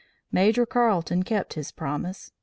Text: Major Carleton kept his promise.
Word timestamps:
Major 0.31 0.65
Carleton 0.65 1.21
kept 1.21 1.53
his 1.53 1.71
promise. 1.71 2.31